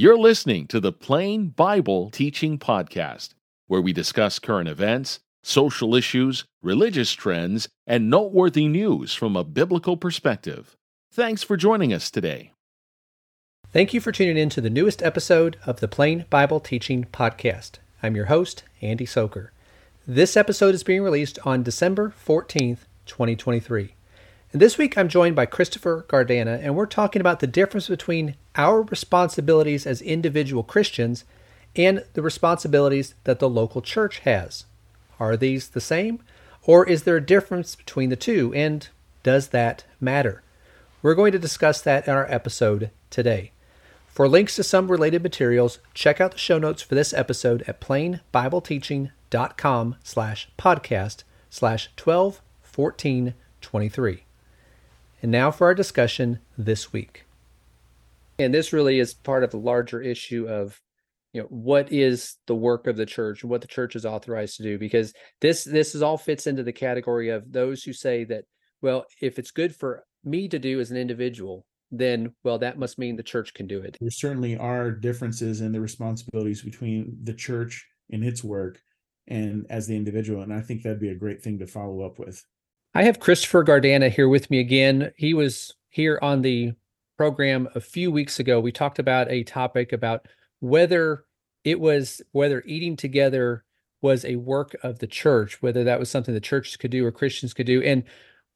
[0.00, 3.30] You're listening to the Plain Bible Teaching Podcast,
[3.66, 9.96] where we discuss current events, social issues, religious trends, and noteworthy news from a biblical
[9.96, 10.76] perspective.
[11.10, 12.52] Thanks for joining us today.
[13.72, 17.78] Thank you for tuning in to the newest episode of the Plain Bible Teaching Podcast.
[18.00, 19.48] I'm your host, Andy Sochor.
[20.06, 23.94] This episode is being released on December 14th, 2023.
[24.50, 28.34] And this week I'm joined by Kristofer Gardana, and we're talking about the difference between
[28.56, 31.26] our responsibilities as individual Christians
[31.76, 34.64] and the responsibilities that the local church has.
[35.20, 36.20] Are these the same?
[36.62, 38.54] Or is there a difference between the two?
[38.54, 38.88] And
[39.22, 40.42] does that matter?
[41.02, 43.52] We're going to discuss that in our episode today.
[44.06, 47.82] For links to some related materials, check out the show notes for this episode at
[47.82, 54.22] plainbibleteaching.com slash podcast slash 12 14 23.
[55.22, 57.24] And now for our discussion this week.
[58.38, 60.80] And this really is part of the larger issue of
[61.32, 64.56] you know what is the work of the church and what the church is authorized
[64.56, 64.78] to do?
[64.78, 68.44] Because this this is all fits into the category of those who say that
[68.80, 72.98] well if it's good for me to do as an individual then well that must
[72.98, 73.96] mean the church can do it.
[74.00, 78.80] There certainly are differences in the responsibilities between the church and its work
[79.28, 82.18] and as the individual and i think that'd be a great thing to follow up
[82.18, 82.44] with
[82.94, 85.12] I have Kristofer Gardana here with me again.
[85.16, 86.72] He was here on the
[87.16, 88.60] program a few weeks ago.
[88.60, 90.26] We talked about a topic about
[90.60, 91.24] whether
[91.64, 93.64] it was whether eating together
[94.00, 97.12] was a work of the church, whether that was something the churches could do or
[97.12, 97.82] Christians could do.
[97.82, 98.04] And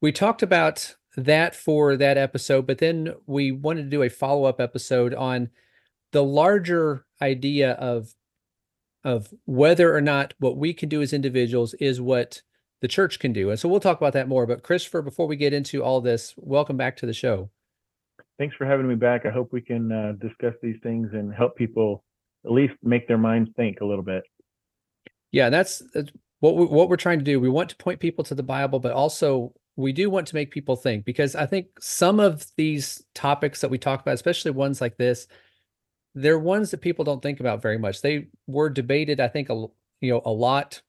[0.01, 4.59] we talked about that for that episode, but then we wanted to do a follow-up
[4.59, 5.49] episode on
[6.11, 8.15] the larger idea of
[9.03, 12.41] of whether or not what we can do as individuals is what
[12.83, 13.49] the church can do.
[13.49, 14.45] And so we'll talk about that more.
[14.45, 17.49] But Kristofer, before we get into all this, welcome back to the show.
[18.37, 19.25] Thanks for having me back.
[19.25, 22.03] I hope we can uh, discuss these things and help people
[22.43, 24.23] at least make their minds think a little bit.
[25.31, 26.11] Yeah, that's, that's
[26.41, 27.39] what we, what we're trying to do.
[27.39, 30.51] We want to point people to the Bible, but also we do want to make
[30.51, 34.81] people think because I think some of these topics that we talk about, especially ones
[34.81, 35.27] like this,
[36.15, 38.01] they're ones that people don't think about very much.
[38.01, 39.67] They were debated, I think, a
[40.01, 40.81] you know, a lot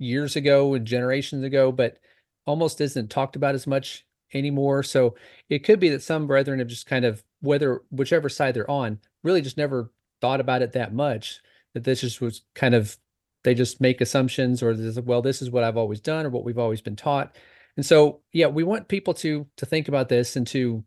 [0.00, 1.98] years ago and generations ago, but
[2.46, 4.82] almost isn't talked about as much anymore.
[4.82, 5.14] So
[5.48, 8.98] it could be that some brethren have just kind of, whether whichever side they're on,
[9.22, 11.40] really just never thought about it that much.
[11.74, 12.96] That this just was kind of
[13.44, 16.44] they just make assumptions or this, well, this is what I've always done or what
[16.44, 17.36] we've always been taught.
[17.76, 20.84] And so, yeah, we want people to to think about this and to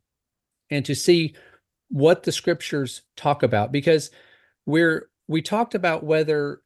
[0.69, 1.35] and to see
[1.89, 4.11] what the scriptures talk about because
[4.65, 6.61] we're we talked about whether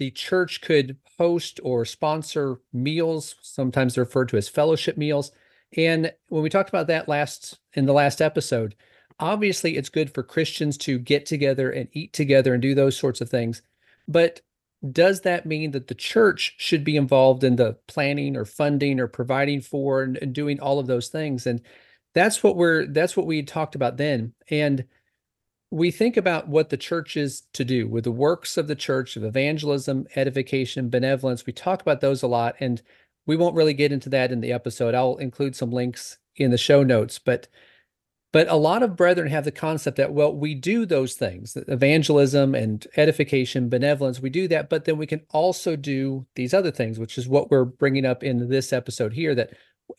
[0.00, 3.36] the church could host or sponsor meals.
[3.42, 5.30] Sometimes referred to as fellowship meals.
[5.76, 8.74] And when we talked about that last in the last episode,
[9.20, 13.20] obviously it's good for Christians to get together and eat together and do those sorts
[13.20, 13.60] of things.
[14.08, 14.40] But
[14.90, 19.06] does that mean that the church should be involved in the planning or funding or
[19.06, 21.46] providing for and, and doing all of those things?
[21.46, 21.60] And
[22.14, 24.32] that's what we're that's what we talked about then.
[24.48, 24.86] And
[25.70, 29.16] we think about what the church is to do with the works of the church
[29.16, 31.46] of evangelism, edification, benevolence.
[31.46, 32.82] We talk about those a lot, and
[33.26, 34.94] we won't really get into that in the episode.
[34.94, 37.48] I'll include some links in the show notes, but
[38.32, 42.54] but a lot of brethren have the concept that well, we do those things, evangelism
[42.54, 44.20] and edification, benevolence.
[44.20, 47.50] We do that, but then we can also do these other things, which is what
[47.50, 49.34] we're bringing up in this episode here.
[49.34, 49.50] That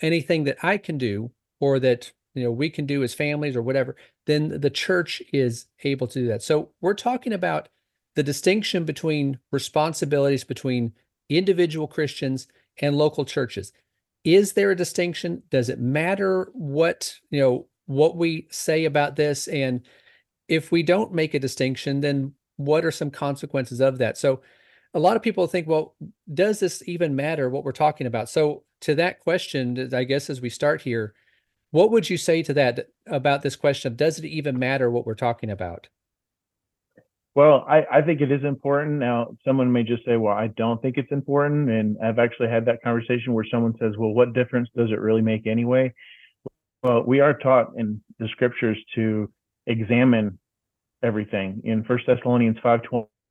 [0.01, 3.61] anything that I can do or that you know we can do as families or
[3.61, 6.43] whatever then the church is able to do that.
[6.43, 7.69] So we're talking about
[8.15, 10.93] the distinction between responsibilities between
[11.29, 12.47] individual christians
[12.81, 13.71] and local churches.
[14.23, 15.43] Is there a distinction?
[15.49, 19.47] Does it matter what you know what we say about this?
[19.47, 19.81] And
[20.47, 24.17] if we don't make a distinction then what are some consequences of that?
[24.17, 24.41] So
[24.93, 25.95] a lot of people think well
[26.33, 28.29] does this even matter what we're talking about?
[28.29, 31.13] So to that question i guess as we start here
[31.71, 35.05] what would you say to that about this question of does it even matter what
[35.05, 35.87] we're talking about?
[37.33, 38.99] Well, I, I think it is important.
[38.99, 41.69] Now, someone may just say, well, I don't think it's important.
[41.69, 45.21] And I've actually had that conversation where someone says, well, what difference does it really
[45.21, 45.93] make anyway?
[46.83, 49.31] Well, we are taught in the scriptures to
[49.65, 50.39] examine
[51.03, 51.61] everything.
[51.63, 52.81] In First Thessalonians 5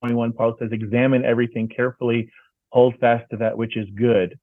[0.03, 2.31] 21, Paul says, examine everything carefully,
[2.71, 4.39] hold fast to that which is good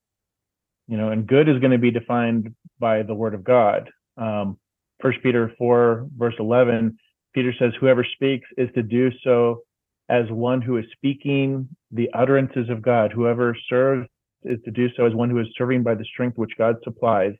[0.87, 3.89] you know, and good is going to be defined by the word of God.
[4.17, 4.57] Um,
[5.01, 6.97] First Peter 4, verse 11,
[7.33, 9.61] Peter says, Whoever speaks is to do so
[10.09, 13.11] as one who is speaking the utterances of God.
[13.11, 14.07] Whoever serves
[14.43, 17.33] is to do so as one who is serving by the strength which God supplies,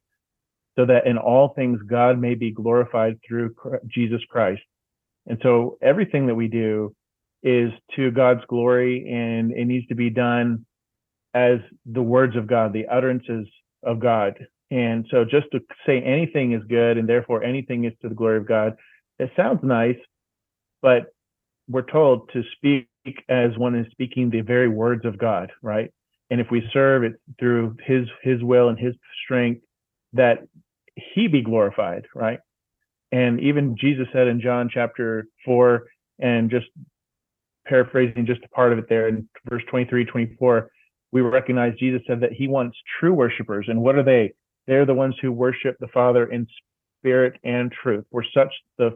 [0.77, 3.55] so that in all things God may be glorified through
[3.87, 4.61] Jesus Christ.
[5.25, 6.93] And so everything that we do
[7.41, 10.65] is to God's glory and it needs to be done
[11.37, 13.47] as the words of God, the utterances
[13.83, 14.33] of God.
[14.71, 18.37] And so just to say anything is good and therefore anything is to the glory
[18.37, 18.73] of God,
[19.19, 19.99] it sounds nice,
[20.81, 21.03] but
[21.69, 22.87] we're told to speak
[23.29, 25.91] as one is speaking the very words of God, right?
[26.31, 29.61] And if we serve it through his his will and his strength,
[30.13, 30.39] that
[31.13, 32.39] he be glorified, right?
[33.11, 35.85] And even Jesus said in John chapter four,
[36.19, 36.65] and just
[37.67, 40.69] paraphrasing just a part of it there in verse 23, 24,
[41.23, 43.65] we recognize Jesus said that he wants true worshipers.
[43.69, 44.33] And what are they?
[44.67, 46.45] They're the ones who worship the Father in
[46.99, 48.05] spirit and truth.
[48.11, 48.91] For such the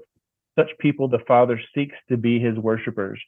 [0.57, 3.19] such people the Father seeks to be his worshipers.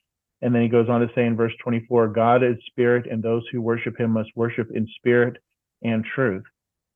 [0.41, 3.43] And then he goes on to say in verse 24, God is spirit, and those
[3.51, 5.37] who worship him must worship in spirit
[5.83, 6.43] and truth.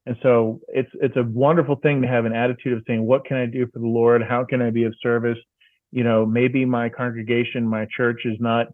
[0.05, 3.37] And so it's it's a wonderful thing to have an attitude of saying, what can
[3.37, 4.21] I do for the Lord?
[4.21, 5.39] How can I be of service?
[5.91, 8.67] You know, maybe my congregation, my church is not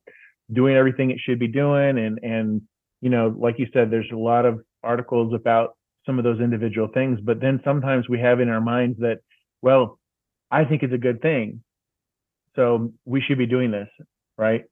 [0.52, 1.98] doing everything it should be doing.
[1.98, 2.62] And and
[3.04, 6.88] you know, like you said, there's a lot of articles about some of those individual
[6.94, 9.18] things, but then sometimes we have in our minds that,
[9.62, 10.00] well,
[10.50, 11.62] I think it's a good thing.
[12.56, 13.90] So we should be doing this,
[14.38, 14.64] right?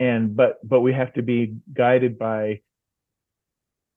[0.00, 2.60] And but but we have to be guided by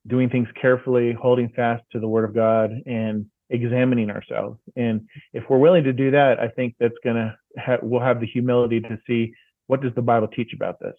[0.06, 4.60] doing things carefully, holding fast to the word of God and examining ourselves.
[4.75, 8.19] And if we're willing to do that, I think that's going to ha- we'll have
[8.19, 9.33] the humility to see
[9.66, 10.95] what does the Bible teach about this.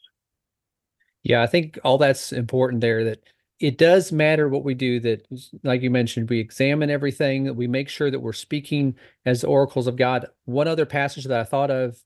[1.27, 3.25] Yeah, I think all that's important there that
[3.59, 5.27] it does matter what we do that
[5.65, 8.95] like you mentioned we examine everything we make sure that we're speaking
[9.25, 10.27] as oracles of god.
[10.45, 11.97] One other passage that i thought of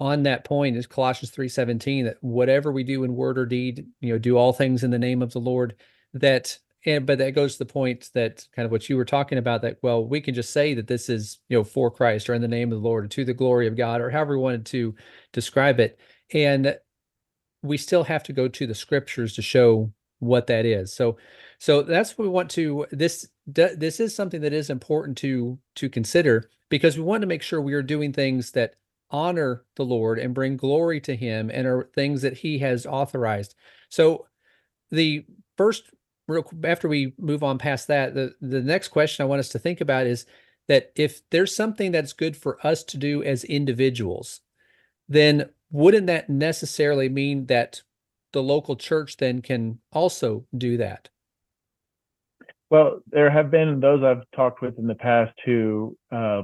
[0.00, 4.12] on that point is colossians 3.17 that whatever we do in word or deed you
[4.12, 5.74] know do all things in the name of the lord
[6.14, 9.38] that and but that goes to the point that kind of what you were talking
[9.38, 12.34] about that well we can just say that this is you know for christ or
[12.34, 14.42] in the name of the lord or to the glory of god or however we
[14.42, 14.94] wanted to
[15.32, 15.98] describe it.
[16.32, 16.76] And
[17.62, 20.92] we still have to go to the scriptures to show what that is.
[20.92, 21.16] So
[21.58, 25.88] so that's what we want to this this is something that is important to to
[25.88, 28.74] consider because we want to make sure we are doing things that
[29.10, 33.54] honor the Lord and bring glory to him and are things that he has authorized.
[33.90, 34.26] So
[34.90, 35.26] the
[35.56, 35.84] first
[36.28, 39.58] real after we move on past that the the next question I want us to
[39.58, 40.24] think about is
[40.68, 44.40] that if there's something that's good for us to do as individuals
[45.08, 47.82] then wouldn't that necessarily mean that
[48.32, 51.08] the local church then can also do that?
[52.70, 56.42] Well, there have been those I've talked with in the past who uh,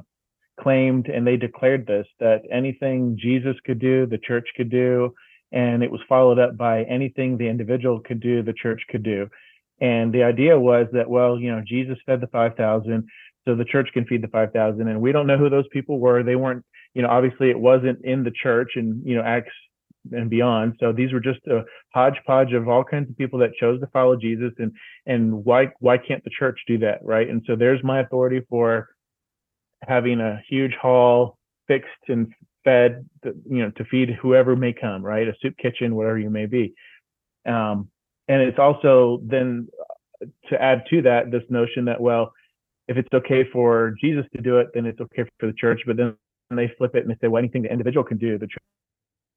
[0.61, 5.15] claimed and they declared this that anything Jesus could do, the church could do,
[5.53, 9.29] and it was followed up by anything the individual could do, the church could do.
[9.81, 13.09] And the idea was that, well, you know, Jesus fed the 5,000,
[13.47, 14.87] so the church can feed the 5,000.
[14.87, 16.23] And we don't know who those people were.
[16.23, 19.53] They weren't, you know, obviously it wasn't in the church and, you know, Acts
[20.13, 20.75] and beyond.
[20.81, 21.65] So these were just a
[21.95, 24.53] hodgepodge of all kinds of people that chose to follow Jesus.
[24.59, 24.73] And
[25.07, 27.29] and why why can't the church do that, right?
[27.29, 28.89] And so there's my authority for
[29.87, 32.33] having a huge hall fixed and
[32.65, 35.29] fed, you know, to feed whoever may come, right?
[35.29, 36.75] A soup kitchen, whatever you may be.
[37.47, 37.89] Um,
[38.29, 39.69] and it's also then
[40.49, 42.33] to add to that this notion that well,
[42.89, 45.81] if it's okay for Jesus to do it, then it's okay for the church.
[45.87, 46.17] But then
[46.57, 48.63] they flip it and they say, well, anything the individual can do, the church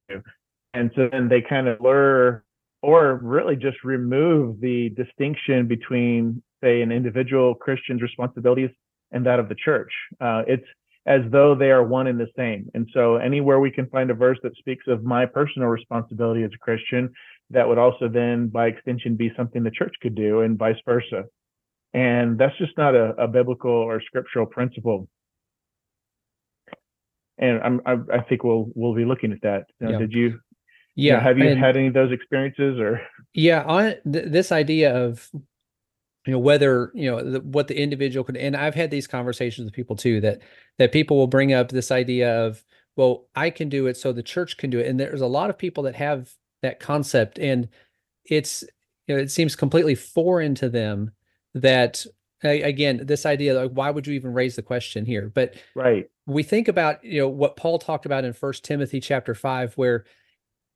[0.10, 0.24] can do
[0.74, 2.44] and so then they kind of blur
[2.82, 8.70] or really just remove the distinction between say an individual christian's responsibilities
[9.12, 9.92] and that of the church.
[10.22, 10.66] Uh, it's
[11.06, 12.70] as though they are one and the same.
[12.76, 16.52] And so anywhere we can find a verse that speaks of my personal responsibility as
[16.54, 17.12] a christian
[17.50, 21.26] that would also then by extension be something the church could do and vice versa.
[21.94, 25.10] And that's just not a, a biblical or scriptural principle
[27.38, 29.66] and I'm, I, I think we'll we'll be looking at that.
[29.80, 29.98] Yeah.
[29.98, 30.40] Did you
[30.96, 31.20] yeah.
[31.20, 33.02] have you and, had any of those experiences or?
[33.34, 33.64] Yeah.
[33.64, 35.30] On th- this idea of,
[36.26, 39.66] you know, whether, you know, the, what the individual could, and I've had these conversations
[39.66, 40.42] with people too, that,
[40.78, 42.64] that people will bring up this idea of,
[42.96, 43.98] well, I can do it.
[43.98, 44.88] So the church can do it.
[44.88, 46.30] And there's a lot of people that have
[46.62, 47.70] that concept and
[48.26, 48.64] it's,
[49.08, 51.12] you know, it seems completely foreign to them
[51.54, 52.06] that
[52.44, 56.44] again this idea like why would you even raise the question here but right we
[56.44, 60.06] think about you know what paul talked about in first timothy chapter 5 where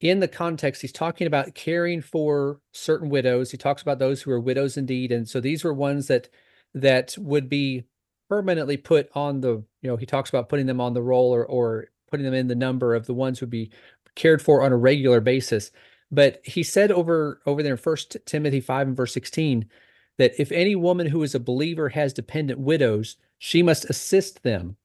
[0.02, 3.52] in the context, he's talking about caring for certain widows.
[3.52, 6.30] He talks about those who are widows indeed, and so these were ones that
[6.74, 7.86] that would be
[8.30, 9.64] permanently put on the.
[9.82, 12.48] You know, he talks about putting them on the roll or or putting them in
[12.48, 13.72] the number of the ones who'd be
[14.16, 15.72] cared for on a regular basis.
[16.12, 19.70] But he said over over there in First Timothy five and verse sixteen
[20.18, 24.78] that if any woman who is a believer has dependent widows, she must assist them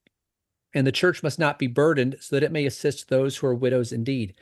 [0.75, 3.55] and the church must not be burdened so that it may assist those who are
[3.55, 4.35] widows indeed.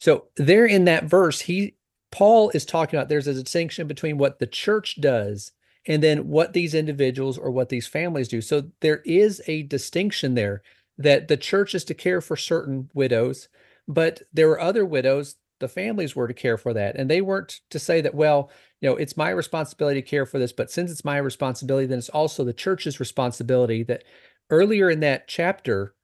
[0.00, 1.76] So there in that verse, he
[2.10, 5.52] Paul is talking about there's a distinction between what the church does
[5.86, 8.40] and then what these individuals or what these families do.
[8.40, 10.62] So there is a distinction there
[10.98, 13.48] that the church is to care for certain widows,
[13.88, 16.96] but there were other widows, the families were to care for that.
[16.96, 18.50] And they weren't to say that, well,
[18.80, 21.98] you know, it's my responsibility to care for this, but since it's my responsibility, then
[21.98, 24.04] it's also the church's responsibility that
[24.50, 25.94] earlier in that chapter,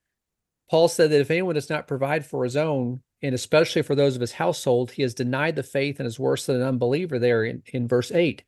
[0.70, 4.14] Paul said that if anyone does not provide for his own, and especially for those
[4.14, 7.44] of his household, he has denied the faith and is worse than an unbeliever there
[7.44, 8.42] in, in verse 8.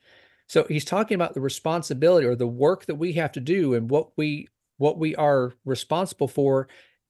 [0.47, 3.91] So he's talking about the responsibility or the work that we have to do and
[3.91, 6.69] what we what we are responsible for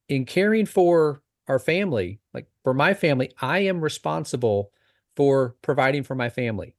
[0.09, 2.19] in caring for our family.
[2.33, 4.73] Like for my family, I am responsible
[5.17, 6.75] for providing for my family.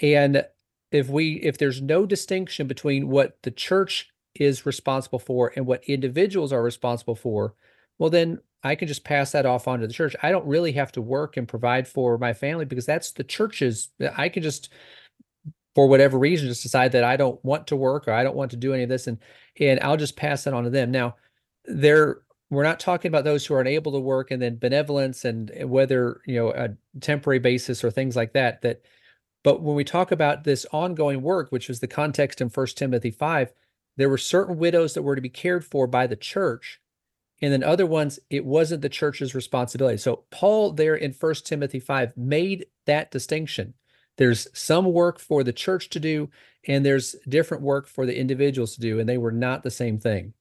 [0.00, 0.44] And
[0.90, 5.84] if we if there's no distinction between what the church is responsible for and what
[5.84, 7.54] individuals are responsible for,
[7.98, 10.16] well then I can just pass that off onto the church.
[10.22, 13.90] I don't really have to work and provide for my family because that's the church's.
[14.02, 14.70] Uh, I can just,
[15.74, 18.50] for whatever reason, just decide that I don't want to work or I don't want
[18.52, 19.18] to do any of this, and
[19.60, 20.90] and I'll just pass that on to them.
[20.90, 21.16] Now,
[21.66, 25.52] there we're not talking about those who are unable to work and then benevolence and
[25.64, 28.62] whether you know a temporary basis or things like that.
[28.62, 28.80] That,
[29.42, 33.10] but when we talk about this ongoing work, which was the context in First Timothy
[33.10, 33.52] five,
[33.96, 36.80] there were certain widows that were to be cared for by the church
[37.42, 39.98] and then other ones it wasn't the church's responsibility.
[39.98, 43.74] So paul there in First timothy 5 made that distinction.
[44.16, 46.30] There's some work for the church to do
[46.66, 49.98] and there's different work for the individuals to do and they were not the same
[49.98, 50.32] thing.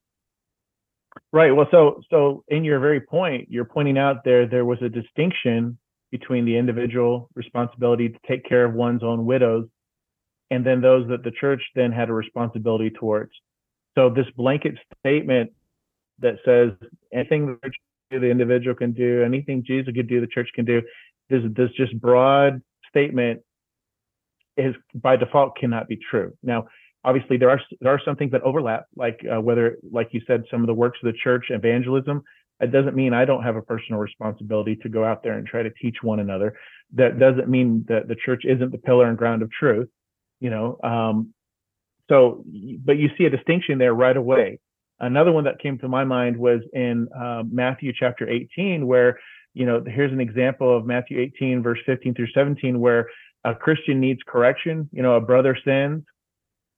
[1.32, 1.52] Right.
[1.52, 5.78] Well so so in your very point you're pointing out there there was a distinction
[6.12, 9.68] between the individual responsibility to take care of one's own widows
[10.54, 13.32] and then those that the church then had a responsibility towards
[13.96, 15.52] so this blanket statement
[16.20, 16.72] that says
[17.14, 17.58] anything
[18.10, 20.82] the individual can do, anything Jesus could do, the church can do.
[21.30, 23.42] This this just broad statement
[24.58, 26.34] is by default cannot be true.
[26.44, 26.68] Now,
[27.04, 30.44] obviously, there are there are some things that overlap, like uh, whether, like you said,
[30.50, 32.22] some of the works of the church, evangelism.
[32.60, 35.64] It doesn't mean I don't have a personal responsibility to go out there and try
[35.64, 36.56] to teach one another.
[36.94, 39.90] That doesn't mean that the church isn't the pillar and ground of truth.
[40.44, 41.34] You know, um,
[42.10, 42.44] so
[42.84, 44.60] but you see a distinction there right away
[45.04, 49.20] Another one that came to my mind was in uh, Matthew chapter 18, where,
[49.54, 53.10] you know, here's an example of Matthew 18, verse 15 through 17, where
[53.44, 54.90] a Christian needs correction.
[54.94, 56.04] You know, a brother sins.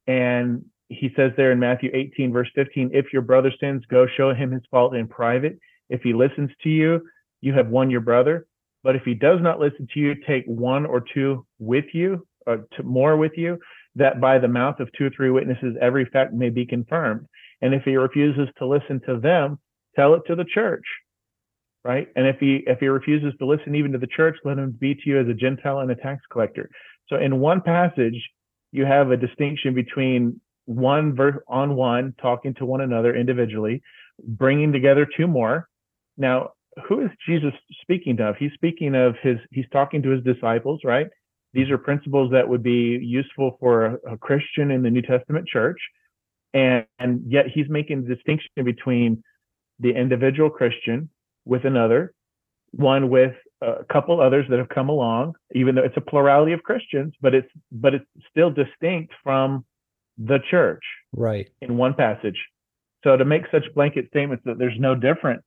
[0.07, 4.33] And he says there in Matthew 18, verse 15, if your brother sins, go show
[4.33, 5.59] him his fault in private.
[5.89, 7.01] If he listens to you,
[7.41, 8.47] you have won your brother.
[8.81, 12.57] But if he does not listen to you, take one or two with you, Uh,
[12.57, 13.57] or more with you,
[13.95, 17.25] that by the mouth of two or three witnesses every fact may be confirmed.
[17.61, 19.59] And if he refuses to listen to them,
[19.95, 20.83] tell it to the church.
[21.83, 22.07] Right.
[22.15, 24.95] And if he if he refuses to listen even to the church, let him be
[24.95, 26.69] to you as a Gentile and a tax collector.
[27.09, 28.19] So in one passage,
[28.71, 33.81] you have a distinction between one verse on one talking to one another individually,
[34.19, 35.67] bringing together two more.
[36.17, 36.51] Now,
[36.87, 38.35] who is Jesus speaking of?
[38.37, 41.07] He's speaking of his, he's talking to his disciples, right?
[41.55, 45.47] These are principles that would be useful for a, a Christian in the New Testament
[45.47, 45.79] church
[46.55, 49.21] and, and yet he's making the distinction between
[49.79, 51.09] the individual Christian
[51.43, 52.13] with another,
[52.71, 56.63] one with a couple others that have come along, even though it's a plurality of
[56.63, 59.65] Christians, but it's but it's still distinct from
[60.17, 60.83] the church,
[61.13, 61.49] right?
[61.61, 62.37] In one passage.
[63.03, 65.43] So to make such blanket statements that there's no difference,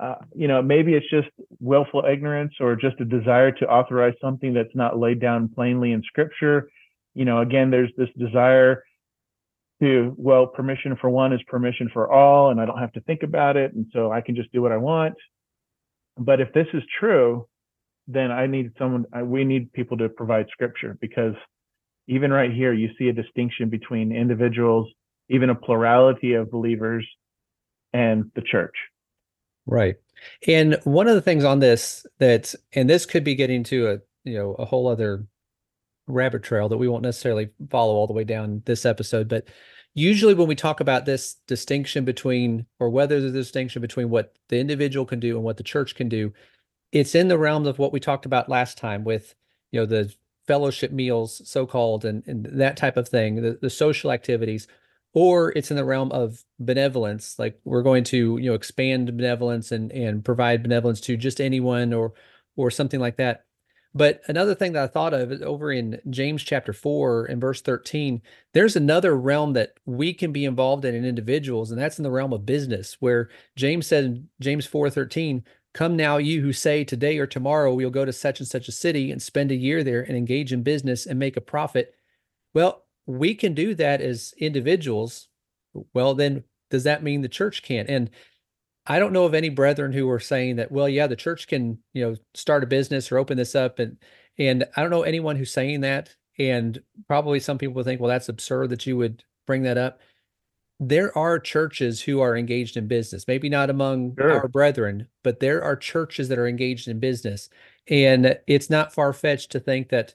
[0.00, 1.28] uh, you know, maybe it's just
[1.58, 6.02] willful ignorance or just a desire to authorize something that's not laid down plainly in
[6.02, 6.68] Scripture.
[7.14, 8.82] You know, again, there's this desire
[9.80, 13.22] to well permission for one is permission for all and i don't have to think
[13.22, 15.14] about it and so i can just do what i want
[16.18, 17.46] but if this is true
[18.06, 21.34] then i need someone we need people to provide scripture because
[22.08, 24.88] even right here you see a distinction between individuals
[25.28, 27.06] even a plurality of believers
[27.92, 28.74] and the church
[29.66, 29.96] right.
[30.46, 33.98] And one of the things on this that and this could be getting to a
[34.24, 35.26] you know a whole other
[36.06, 39.46] rabbit trail that we won't necessarily follow all the way down this episode, but
[39.94, 44.34] usually when we talk about this distinction between or whether there's a distinction between what
[44.48, 46.32] the individual can do and what the church can do,
[46.92, 49.34] it's in the realm of what we talked about last time with
[49.72, 50.12] you know the
[50.46, 54.66] fellowship meals so-called and, and that type of thing the, the social activities
[55.12, 59.72] or it's in the realm of benevolence like we're going to you know expand benevolence
[59.72, 62.12] and and provide benevolence to just anyone or
[62.56, 63.44] or something like that
[63.94, 67.60] But another thing that I thought of is over in James chapter 4 and verse
[67.60, 68.22] 13,
[68.54, 72.10] there's another realm that we can be involved in in individuals, and that's in the
[72.10, 76.84] realm of business, where James said in James 4 13, Come now, you who say
[76.84, 79.84] today or tomorrow we'll go to such and such a city and spend a year
[79.84, 81.94] there and engage in business and make a profit.
[82.54, 82.84] Well,
[83.18, 85.28] we can do that as individuals.
[85.94, 87.88] Well, then does that mean the church can't?
[87.88, 88.10] And
[88.86, 91.78] I don't know of any brethren who are saying that, well, yeah, the church can,
[91.92, 93.78] you know, start a business or open this up.
[93.78, 93.96] And
[94.38, 96.14] and I don't know anyone who's saying that.
[96.38, 100.00] And probably some people would think, well, that's absurd that you would bring that up
[100.80, 104.40] there are churches who are engaged in business, maybe not among sure.
[104.40, 107.50] our brethren, but there are churches that are engaged in business.
[107.88, 110.14] And it's not far fetched to think that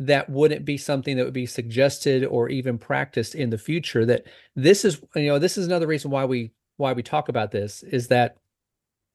[0.00, 4.06] that wouldn't be something that would be suggested or even practiced in the future.
[4.06, 4.24] That
[4.56, 7.82] this is, you know, this is another reason why we why we talk about this
[7.82, 8.38] is that,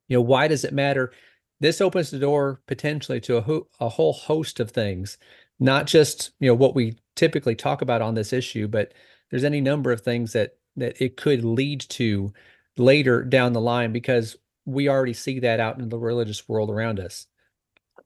[0.08, 1.12] you know, why does it matter?
[1.60, 5.18] This opens the door potentially to a, ho- a whole host of things,
[5.60, 8.94] not just you know what we typically talk about on this issue, but
[9.32, 12.32] there's any number of things that that it could lead to
[12.78, 17.00] later down the line because we already see that out in the religious world around
[17.00, 17.26] us.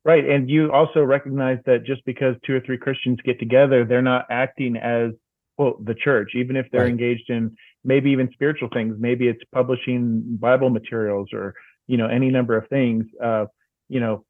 [0.05, 0.27] Right.
[0.27, 4.25] And you also recognize that just because two or three Christians get together, they're not
[4.29, 5.11] acting as
[5.57, 6.89] well the church, even if they're right.
[6.89, 8.95] engaged in maybe even spiritual things.
[8.97, 11.53] Maybe it's publishing Bible materials or,
[11.87, 13.05] you know, any number of things.
[13.21, 13.45] Uh,
[13.89, 14.23] you know,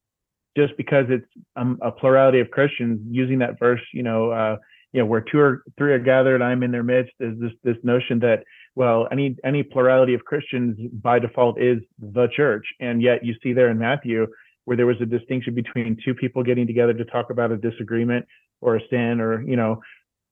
[0.57, 4.57] just because it's um, a plurality of Christians using that verse, you know, uh,
[4.91, 7.77] you know where two or three are gathered i'm in their midst is this this
[7.83, 8.43] notion that
[8.75, 13.53] well any any plurality of christians by default is the church and yet you see
[13.53, 14.25] there in matthew
[14.69, 18.23] where there was a distinction between two people getting together to talk about a disagreement
[18.61, 19.81] or a sin or you know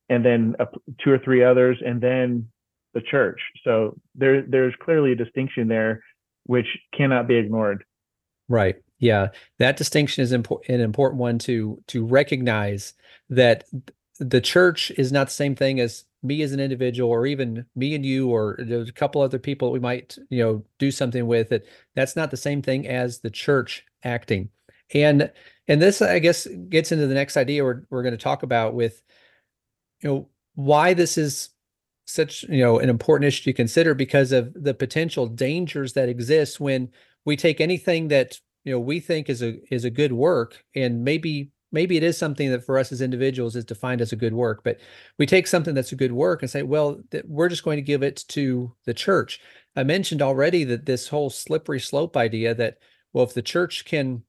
[0.09, 0.67] and then a,
[1.03, 2.47] two or three others and then
[2.93, 3.39] the church.
[3.63, 6.03] So there there's clearly a distinction there
[6.45, 7.83] which cannot be ignored.
[8.47, 8.75] Right.
[8.99, 9.29] Yeah.
[9.57, 12.93] That distinction is an important one to to recognize
[13.31, 13.63] that
[14.19, 17.95] the church is not the same thing as me as an individual or even me
[17.95, 21.67] and you or a couple other people we might you know do something with it.
[21.95, 24.49] That's not the same thing as the church acting.
[24.93, 25.31] And
[25.67, 28.73] and this i guess gets into the next idea we're, we're going to talk about
[28.73, 29.01] with
[30.01, 31.49] you know why this is
[32.05, 36.59] such you know an important issue to consider because of the potential dangers that exist
[36.59, 36.89] when
[37.25, 40.63] we take anything that you know we think is a is a good work.
[40.75, 44.15] And maybe maybe it is something that for us as individuals is defined as a
[44.15, 44.79] good work but
[45.19, 48.03] we take something that's a good work and say well we're just going to give
[48.03, 49.41] it to the church.
[49.75, 52.77] I mentioned already that this whole slippery slope idea that
[53.13, 54.23] well if the church can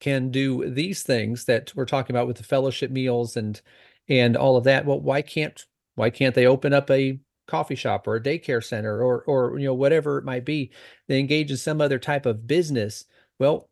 [0.00, 3.60] can do these things that we're talking about with the fellowship meals and
[4.08, 8.06] and all of that well why can't why can't they open up a coffee shop
[8.06, 10.70] or a daycare center or or you know whatever it might be
[11.08, 13.04] they engage in some other type of business
[13.38, 13.68] well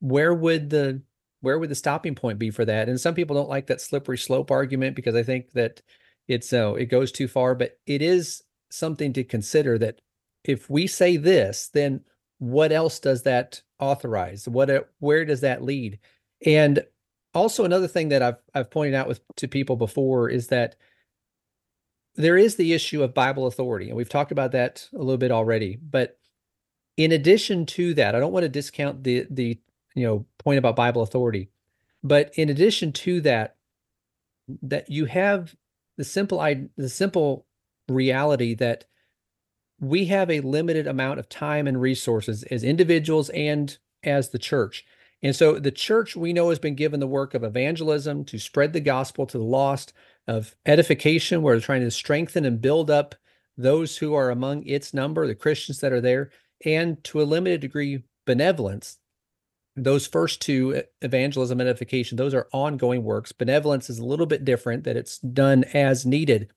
[0.00, 1.00] where would the
[1.42, 2.88] where would the stopping point be for that?
[2.88, 5.82] And some people don't like that slippery slope argument because I think that
[6.28, 10.00] it's uh, it goes too far, but it is something to consider that
[10.44, 12.00] if we say this, then
[12.42, 14.48] what else does that authorize?
[14.48, 16.00] What where does that lead?
[16.44, 16.84] And
[17.34, 20.74] also another thing that I've I've pointed out with to people before is that
[22.16, 25.30] there is the issue of Bible authority, and we've talked about that a little bit
[25.30, 25.76] already.
[25.76, 26.18] But
[26.96, 29.60] in addition to that, I don't want to discount the the
[29.94, 31.48] you know point about bible authority
[32.02, 33.56] but in addition to that
[34.62, 35.54] that you have
[35.96, 36.38] the simple
[36.76, 37.46] the simple
[37.88, 38.84] reality that
[39.82, 44.84] we have a limited amount of time and resources as individuals and as the church.
[45.22, 48.72] And so the church we know has been given the work of evangelism to spread
[48.72, 49.92] the gospel to the lost
[50.28, 53.16] of edification where they're trying to strengthen and build up
[53.56, 56.30] those who are among its number the christians that are there
[56.64, 58.98] and to a limited degree benevolence.
[59.74, 63.32] Those first two evangelism and edification those are ongoing works.
[63.32, 66.50] Benevolence is a little bit different that it's done as needed.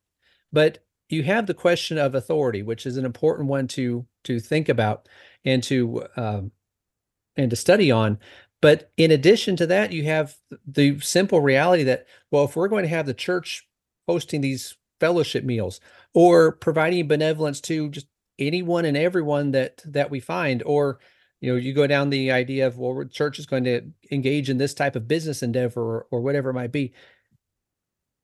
[0.53, 4.69] But you have the question of authority which is an important one to to think
[4.69, 5.07] about
[5.45, 6.51] and to um,
[7.37, 8.17] and to study on.
[8.61, 12.83] But in addition to that you have the simple reality that well if we're going
[12.83, 13.67] to have the church
[14.07, 15.79] hosting these fellowship meals
[16.13, 18.07] or providing benevolence to just
[18.39, 20.99] anyone and everyone that that we find or
[21.41, 24.57] you know you go down the idea of well church is going to engage in
[24.57, 26.93] this type of business endeavor or, or whatever it might be.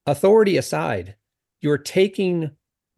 [0.07, 1.15] Authority aside
[1.61, 2.51] you're taking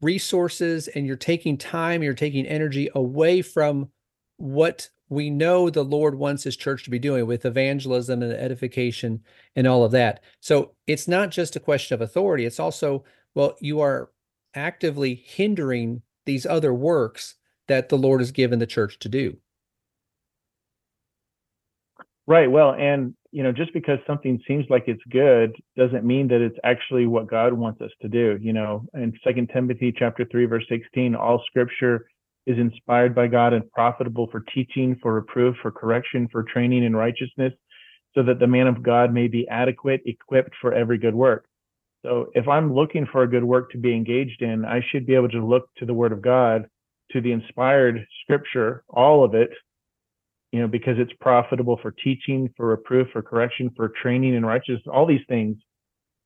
[0.04, 3.90] resources and you're taking time you're taking energy away from
[4.38, 9.22] what we know the lord wants his church to be doing with evangelism and edification
[9.56, 10.24] and all of that.
[10.40, 12.46] So it's not just a question of authority.
[12.46, 13.04] It's also
[13.36, 14.10] well you are
[14.56, 17.36] actively hindering these other works
[17.68, 19.38] that the lord has given the church to do.
[22.26, 22.50] Right.
[22.50, 26.58] Well, and you know, just because something seems like it's good doesn't mean that it's
[26.64, 28.38] actually what God wants us to do.
[28.40, 32.06] You know, in Second Timothy chapter three, verse sixteen, all scripture
[32.46, 36.96] is inspired by God and profitable for teaching, for reproof, for correction, for training in
[36.96, 37.54] righteousness,
[38.14, 41.46] so that the man of God may be adequate, equipped for every good work.
[42.06, 45.16] So if I'm looking for a good work to be engaged in, I should be
[45.16, 46.68] able to look to the word of God,
[47.14, 49.50] to the inspired scripture, all of it,
[50.54, 54.84] you know, because it's profitable for teaching, for reproof, for correction, for training in righteousness,
[54.94, 55.58] all these things.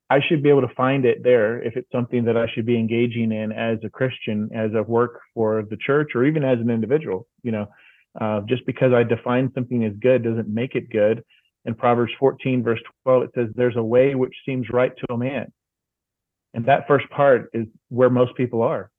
[0.10, 2.78] I should be able to find it there if it's something that I should be
[2.78, 6.70] engaging in as a Christian, as a work for the church, or even as an
[6.70, 7.26] individual.
[7.42, 7.68] You know,
[8.20, 11.24] uh, just because I define something as good doesn't make it good.
[11.64, 15.18] In Proverbs 14, verse 12, it says, There's a way which seems right to a
[15.18, 15.54] man.
[16.54, 18.92] And that first part is where most people are.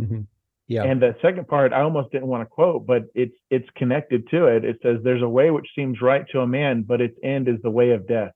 [0.00, 0.22] Mm-hmm.
[0.68, 0.84] Yeah.
[0.84, 4.46] And the second part, I almost didn't want to quote, but it's it's connected to
[4.46, 4.66] it.
[4.66, 7.56] It says, "There's a way which seems right to a man, but its end is
[7.62, 8.32] the way of death."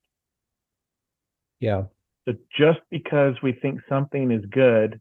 [1.60, 1.84] Yeah.
[2.26, 4.98] So just because we think something is good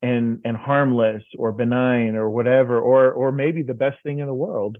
[0.00, 4.34] and and harmless or benign or whatever, or or maybe the best thing in the
[4.34, 4.78] world,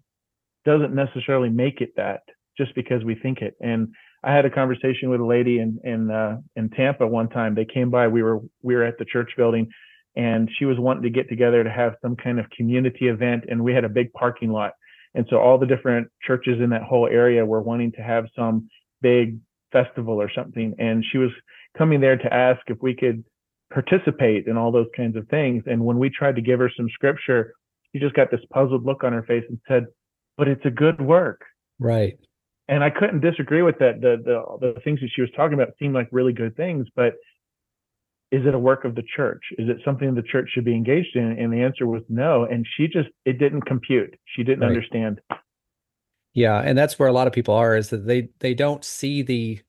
[0.65, 2.23] doesn't necessarily make it that.
[2.57, 3.55] Just because we think it.
[3.61, 3.89] And
[4.25, 7.55] I had a conversation with a lady in in uh, in Tampa one time.
[7.55, 8.09] They came by.
[8.09, 9.69] We were we were at the church building,
[10.17, 13.45] and she was wanting to get together to have some kind of community event.
[13.49, 14.73] And we had a big parking lot,
[15.15, 18.69] and so all the different churches in that whole area were wanting to have some
[19.01, 19.39] big
[19.73, 20.75] festival or something.
[20.79, 21.31] And she was
[21.77, 23.25] coming there to ask if we could
[23.73, 25.65] participate in all those kinds of things.
[25.67, 27.55] And when we tried to give her some scripture,
[27.93, 29.87] she just got this puzzled look on her face and said,
[30.37, 31.43] "But it's a good work."
[31.79, 32.19] Right.
[32.69, 34.01] And I couldn't disagree with that.
[34.01, 37.15] The the the things that she was talking about seemed like really good things, but
[38.33, 39.43] is it a work of the church?
[39.59, 41.37] Is it something the church should be engaged in?
[41.39, 42.45] And the answer was no.
[42.51, 44.19] And she just it didn't compute.
[44.35, 44.69] She didn't right.
[44.69, 45.21] understand.
[46.33, 49.21] Yeah, and that's where a lot of people are is that they they don't see
[49.23, 49.61] the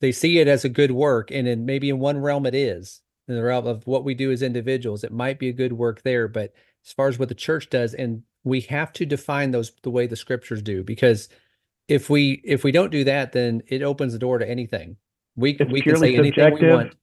[0.00, 3.02] they see it as a good work, and in maybe in one realm it is
[3.28, 5.04] in the realm of what we do as individuals.
[5.04, 6.54] It might be a good work there, but
[6.86, 10.06] as far as what the church does, and we have to define those the way
[10.06, 11.28] the scriptures do, because
[11.88, 14.96] if we if we don't do that, then it opens the door to anything.
[15.36, 16.44] We it's we can say subjective.
[16.44, 16.94] anything we want.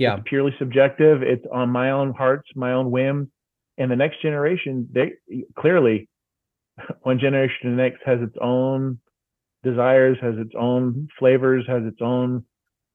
[0.00, 1.22] Yeah, it's purely subjective.
[1.22, 3.28] It's on my own hearts, my own whims,
[3.76, 4.88] and the next generation.
[4.90, 5.12] They
[5.58, 6.08] clearly,
[7.02, 8.98] one generation to the next has its own
[9.62, 12.46] desires, has its own flavors, has its own,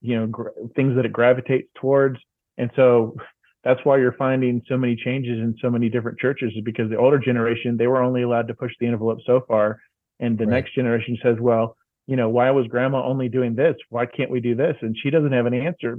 [0.01, 2.17] you know, gra- things that it gravitates towards.
[2.57, 3.15] And so
[3.63, 6.97] that's why you're finding so many changes in so many different churches is because the
[6.97, 9.79] older generation, they were only allowed to push the envelope so far.
[10.19, 10.55] And the right.
[10.55, 13.75] next generation says, well, you know, why was grandma only doing this?
[13.89, 14.75] Why can't we do this?
[14.81, 15.95] And she doesn't have an answer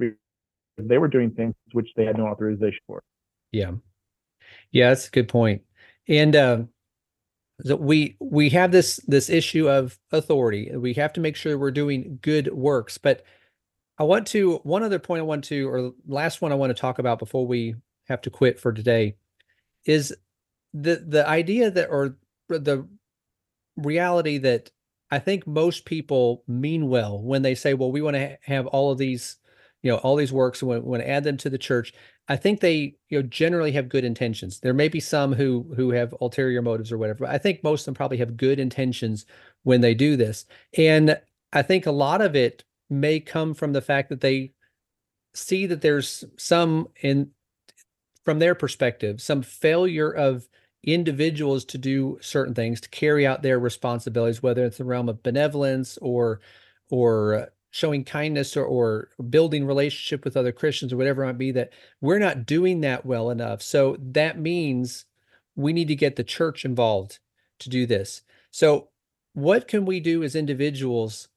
[0.78, 3.02] they were doing things which they had no authorization for.
[3.52, 3.72] Yeah.
[4.72, 5.62] Yeah, that's a good point.
[6.08, 6.62] And uh,
[7.62, 10.74] so we we have this this issue of authority.
[10.76, 12.98] We have to make sure we're doing good works.
[12.98, 13.24] But
[13.98, 16.80] I want to one other point I want to or last one I want to
[16.80, 17.74] talk about before we
[18.08, 19.16] have to quit for today
[19.86, 20.14] is
[20.74, 22.16] the the idea that or
[22.48, 22.86] the
[23.76, 24.70] reality that
[25.10, 28.66] I think most people mean well when they say, well, we want to ha- have
[28.66, 29.36] all of these,
[29.86, 31.92] you know, all these works want to add them to the church.
[32.26, 34.58] I think they, you know, generally have good intentions.
[34.58, 37.20] There may be some who who have ulterior motives or whatever.
[37.20, 39.26] But I think most of them probably have good intentions
[39.62, 40.44] when they do this.
[40.76, 41.20] And
[41.52, 44.54] I think a lot of it may come from the fact that they
[45.34, 47.30] see that there's some in
[48.24, 50.48] from their perspective, some failure of
[50.82, 55.22] individuals to do certain things to carry out their responsibilities, whether it's the realm of
[55.22, 56.40] benevolence or
[56.90, 61.52] or showing kindness or, or building relationship with other Christians or whatever it might be,
[61.52, 63.60] that we're not doing that well enough.
[63.60, 65.04] So that means
[65.56, 67.18] we need to get the church involved
[67.58, 68.22] to do this.
[68.50, 68.88] So
[69.34, 71.28] what can we do as individuals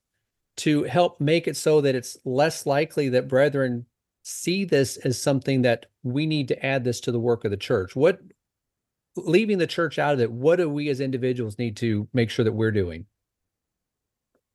[0.58, 3.86] to help make it so that it's less likely that brethren
[4.24, 7.58] see this as something that we need to add this to the work of the
[7.58, 7.98] church?
[7.98, 8.22] What
[9.18, 12.46] leaving the church out of it, what do we as individuals need to make sure
[12.46, 13.06] that we're doing?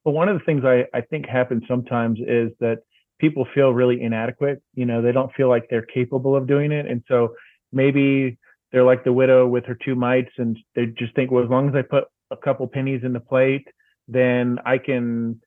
[0.04, 2.78] Well, one of the things I, I think happens sometimes is that
[3.20, 4.62] people feel really inadequate.
[4.74, 6.86] You know, they don't feel like they're capable of doing it.
[6.86, 7.34] And so
[7.72, 8.38] maybe
[8.72, 11.68] they're like the widow with her two mites and they just think, well, as long
[11.68, 13.66] as I put a couple pennies in the plate,
[14.08, 15.40] then I can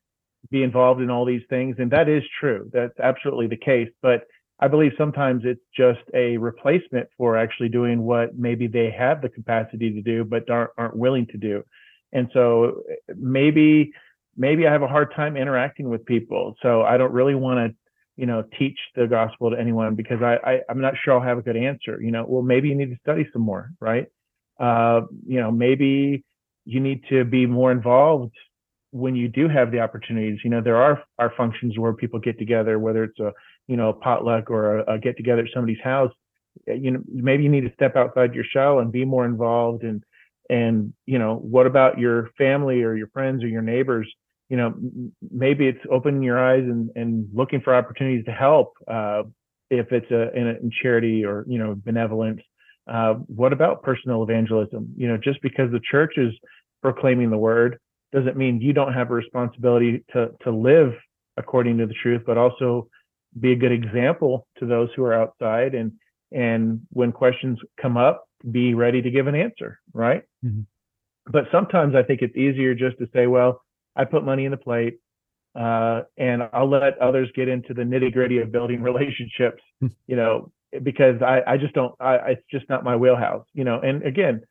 [0.49, 1.75] be involved in all these things.
[1.77, 2.69] And that is true.
[2.73, 3.89] That's absolutely the case.
[4.01, 4.23] But
[4.59, 9.29] I believe sometimes it's just a replacement for actually doing what maybe they have the
[9.29, 11.63] capacity to do, but aren't, aren't willing to do.
[12.13, 13.91] And so eh, maybe
[14.37, 16.55] maybe I have a hard time interacting with people.
[16.61, 17.75] So I don't really want to,
[18.15, 21.37] you know, teach the gospel to anyone because I, I am not sure I'll have
[21.37, 22.01] a good answer.
[22.01, 24.07] You know, well maybe you need to study some more, right?
[24.59, 26.23] Uh, you know, maybe
[26.65, 28.33] you need to be more involved
[28.91, 32.39] when you do have the opportunities, you know, there are are functions where people get
[32.39, 33.31] together, whether it's a
[33.67, 36.11] you know a potluck or a, a get together at somebody's house.
[36.67, 39.83] Eh, you know, maybe you need to step outside your shell and be more involved.
[39.83, 40.03] And
[40.49, 44.11] and you know, what about your family or your friends or your neighbors?
[44.49, 44.73] You know,
[45.29, 48.73] maybe it's opening your eyes and and looking for opportunities to help.
[48.87, 49.23] Uh,
[49.69, 52.41] if it's a in, a, in charity or you know benevolence.
[52.87, 54.93] Uh, what about personal evangelism?
[54.95, 56.33] You know, just because the church is
[56.81, 57.79] proclaiming the word
[58.13, 60.93] doesn't mean you don't have a responsibility to to live
[61.35, 62.87] according to the truth, but also
[63.39, 65.91] be a good example to those who are outside and
[66.31, 70.23] and when questions come up, be ready to give an answer, right?
[70.45, 70.61] Mm-hmm.
[71.31, 73.61] But sometimes I think it's easier just to say, well,
[73.97, 74.99] I put money in the plate,
[75.55, 80.51] uh, and I'll let others get into the nitty gritty of building relationships, you know,
[80.83, 83.79] because I, I just don't, I, it's just not my wheelhouse, you know.
[83.79, 84.41] And again,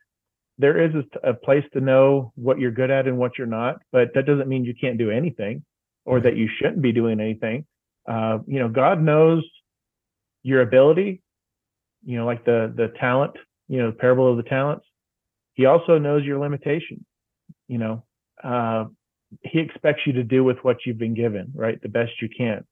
[0.59, 3.76] there is a, a, place to know what you're good at and what you're not,
[3.92, 5.62] but that doesn't mean you can't do anything
[6.04, 7.66] or that you shouldn't be doing anything.
[8.09, 9.44] Uh, you know, God knows
[10.42, 11.22] your ability,
[12.04, 13.32] you know, like the the talent,
[13.68, 14.87] you know, the parable of the talents.
[15.54, 17.04] He also knows your limitations.
[17.68, 18.04] You know,
[18.42, 18.85] uh,
[19.42, 22.64] he expects you to do with what you've been given, right, the best you can.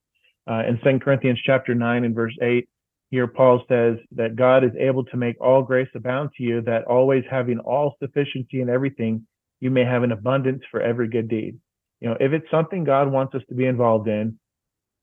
[0.48, 2.68] Uh, in Second Corinthians chapter nine and verse eight,
[3.10, 6.84] here, Paul says that God is able to make all grace abound to you, that
[6.84, 9.26] always having all sufficiency in everything,
[9.60, 11.56] you may have an abundance for every good deed.
[12.00, 14.38] You know, if it's something God wants us to be involved in,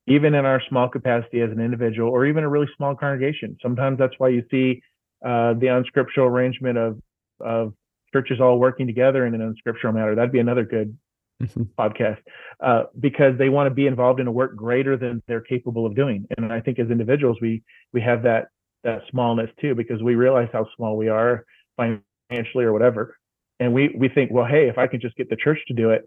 [0.08, 3.98] even in our small capacity as an individual or even a really small congregation, sometimes
[3.98, 4.82] that's why you see
[5.26, 7.00] uh, the unscriptural arrangement of
[7.40, 7.74] of
[8.14, 10.16] churches all working together in an unscriptural matter.
[10.16, 10.98] That'd be another good
[11.42, 11.64] mm-hmm.
[11.80, 12.20] podcast
[12.62, 15.96] uh, because they want to be involved in a work greater than they're capable of
[15.96, 16.28] doing.
[16.38, 18.48] And I think as individuals, we we have that
[18.84, 21.46] that smallness too because we realize how small we are
[21.78, 23.18] financially or whatever,
[23.60, 25.92] and we we think, well, hey, if I can just get the church to do
[25.92, 26.04] it,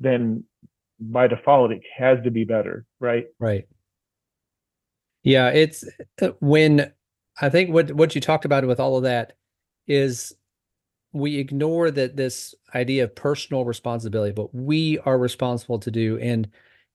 [0.00, 0.44] then
[0.98, 3.26] by default it has to be better, right?
[3.38, 3.66] Right.
[5.22, 5.84] Yeah, it's
[6.22, 6.92] uh, when
[7.40, 9.34] I think what what you talked about with all of that
[9.86, 10.34] is
[11.16, 16.18] we ignore that this idea of personal responsibility, but we are responsible to do.
[16.18, 16.48] And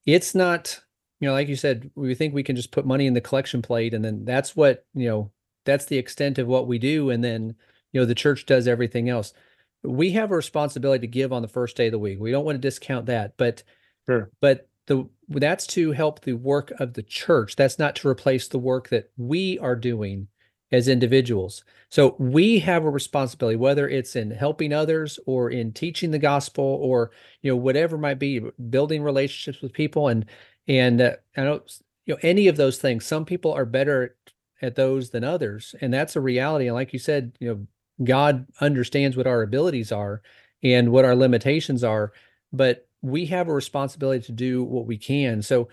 [0.05, 0.79] it's not,
[1.19, 3.62] you know, like you said, we think we can just put money in the collection
[3.62, 5.31] plate and then that's what, you know,
[5.65, 7.10] that's the extent of what we do.
[7.10, 7.55] And then,
[7.91, 9.34] you know, the church does everything else.
[9.84, 12.19] We have a responsibility to give on the first day of the week.
[12.19, 13.63] We don't want to discount that, but
[14.07, 14.29] sure.
[14.39, 17.55] but the that's to help the work of the church.
[17.55, 20.27] That's not to replace the work that we are doing
[20.71, 21.63] as individuals.
[21.89, 26.63] So we have a responsibility, whether it's in helping others or in teaching the gospel
[26.63, 30.25] or you know whatever might be, building relationships with people, and
[30.67, 31.62] and uh, I know
[32.05, 33.05] you know any of those things.
[33.05, 34.15] Some people are better
[34.62, 36.67] at those than others, and that's a reality.
[36.67, 37.67] And like you said, you know,
[38.05, 40.21] God understands what our abilities are
[40.63, 42.13] and what our limitations are,
[42.53, 45.41] but we have a responsibility to do what we can.
[45.41, 45.69] So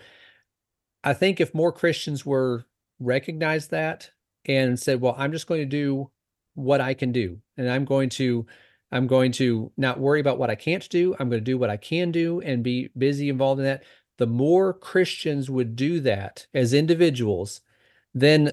[1.03, 2.65] I think if more Christians were
[2.99, 4.09] recognize that
[4.49, 6.09] and said, well, I'm just going to do
[6.55, 7.37] what I can do.
[7.55, 8.47] And I'm going to,
[8.91, 11.15] I'm going to not worry about what I can't do.
[11.19, 13.83] I'm going to do what I can do and be busy involved in that.
[14.17, 17.61] The more Christians would do that as individuals,
[18.15, 18.51] then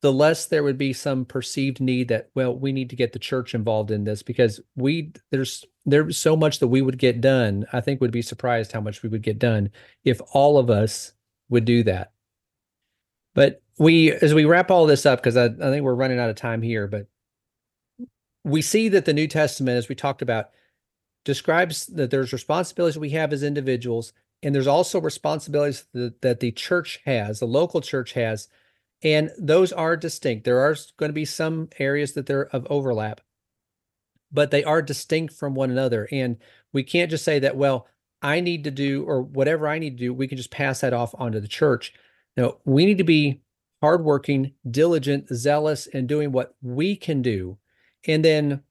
[0.00, 3.18] the less there would be some perceived need that, well, we need to get the
[3.18, 7.66] church involved in this because we, there's, there's so much that we would get done.
[7.70, 9.70] I think would be surprised how much we would get done
[10.04, 11.12] if all of us
[11.50, 12.12] would do that.
[13.34, 16.30] But we as we wrap all this up because I, I think we're running out
[16.30, 17.06] of time here but
[18.44, 20.50] we see that the new testament as we talked about
[21.24, 26.52] describes that there's responsibilities we have as individuals and there's also responsibilities that, that the
[26.52, 28.48] church has the local church has
[29.02, 30.44] and those are distinct.
[30.44, 33.20] There are going to be some areas that they're of overlap
[34.30, 36.36] but they are distinct from one another and
[36.72, 37.86] we can't just say that well
[38.20, 40.92] i need to do or whatever i need to do we can just pass that
[40.92, 41.92] off onto the church.
[42.36, 43.40] No we need to be
[43.82, 47.58] hardworking, diligent, zealous, and doing what we can do,
[48.06, 48.62] and then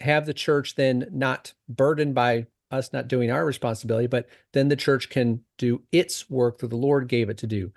[0.00, 4.76] have the church then not burdened by us not doing our responsibility, but then the
[4.76, 7.72] church can do its work that the Lord gave it to do.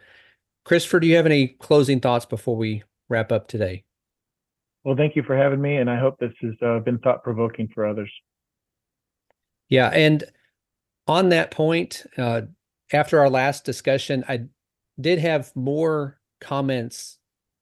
[0.66, 3.84] Kristofer, do you have any closing thoughts before we wrap up today?
[4.84, 7.70] Well, thank you for having me, and I hope this has uh, been thought provoking
[7.74, 8.12] for others.
[9.70, 10.24] Yeah, and
[11.08, 12.42] on that point, uh,
[12.92, 14.46] after our last discussion, I
[15.00, 17.18] did have more comments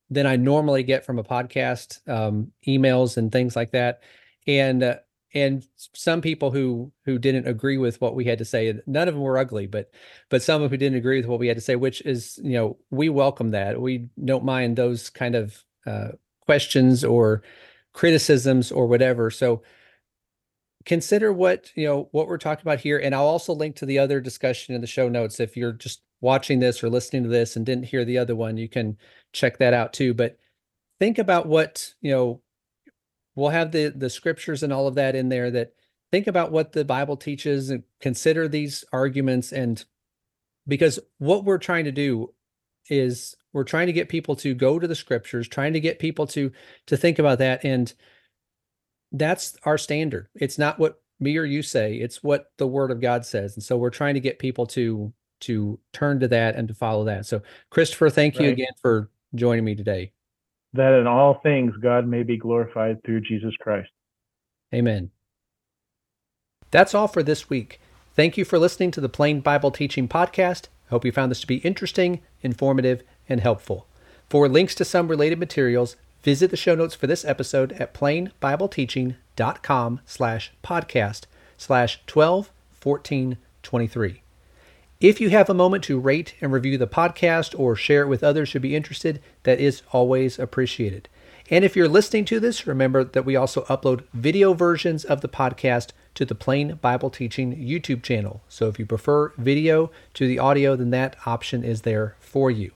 [0.10, 4.02] than I normally get from a podcast, um, emails and things like that,
[4.46, 4.96] and uh,
[5.34, 8.74] and some people who who didn't agree with what we had to say.
[8.86, 9.91] None of them were ugly, but
[10.30, 12.54] but some of who didn't agree with what we had to say, which is you
[12.54, 13.80] know we welcome that.
[13.80, 16.10] We don't mind those kind of uh,
[16.46, 17.44] questions or
[17.94, 19.32] criticisms or whatever.
[19.32, 19.63] So
[20.86, 24.00] consider what you know what we're talking about here and i'll also link to the
[24.00, 27.55] other discussion in the show notes if you're just watching this or listening to this
[27.55, 28.97] and didn't hear the other one you can
[29.34, 30.13] check that out too.
[30.13, 30.38] But
[30.99, 32.41] think about what you know
[33.36, 35.73] we'll have the the scriptures and all of that in there that
[36.12, 39.51] think about what the bible teaches and consider these arguments.
[39.51, 39.84] And
[40.67, 42.34] because what we're trying to do
[42.89, 46.27] is we're trying to get people to go to the scriptures trying to get people
[46.27, 46.51] to
[46.88, 47.65] to think about that.
[47.65, 47.93] And
[49.12, 50.27] that's our standard.
[50.36, 51.95] It's not what me or you say.
[51.95, 53.55] It's what the word of god says.
[53.55, 57.04] And so we're trying to get people to to turn to that and to follow
[57.06, 58.54] that so Kristofer thank you Right.
[58.54, 60.12] again for joining me today
[60.73, 63.89] That in all things God may be glorified through Jesus Christ.
[64.73, 65.12] Amen.
[66.71, 67.82] That's all for this week.
[68.15, 70.67] Thank you for listening to the Plain Bible Teaching Podcast.
[70.88, 73.86] I hope you found this to be interesting, informative, and helpful.
[74.30, 79.99] For links to some related materials, visit the show notes for this episode at plainbibleteaching.com
[80.06, 81.23] slash podcast
[81.58, 84.20] slash 12 14 23.
[85.02, 88.24] If you have a moment to rate and review the podcast or share it with
[88.24, 91.10] others who'd be interested, that is always appreciated.
[91.50, 95.28] And if you're listening to this, remember that we also upload video versions of the
[95.28, 98.44] podcast to the Plain Bible Teaching YouTube channel.
[98.48, 102.70] So if you prefer video to the audio, then that option is there for you.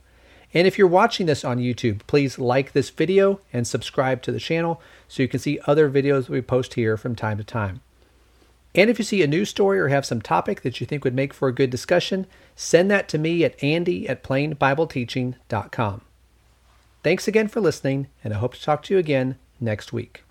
[0.52, 4.40] And if you're watching this on YouTube, please like this video and subscribe to the
[4.40, 7.82] channel so you can see other videos we post here from time to time.
[8.76, 11.14] And if you see a news story or have some topic that you think would
[11.14, 16.02] make for a good discussion, send that to me at andy at plainbibleteaching.com.
[17.02, 20.24] Thanks again for listening, and I hope to talk to you again next week.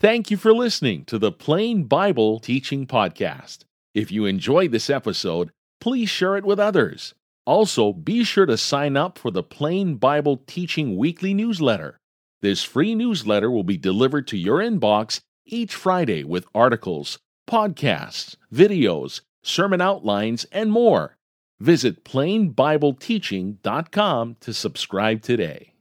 [0.00, 3.58] Thank you for listening to the Plain Bible Teaching Podcast.
[3.94, 7.14] If you enjoyed this episode, please share it with others.
[7.46, 11.98] Also, be sure to sign up for the Plain Bible Teaching Weekly newsletter.
[12.40, 19.22] This free newsletter will be delivered to your inbox each Friday with articles, podcasts, videos,
[19.42, 21.16] sermon outlines, and more.
[21.60, 25.72] Visit plainbibleteaching.com to subscribe today.